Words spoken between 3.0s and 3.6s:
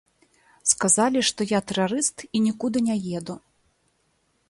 еду.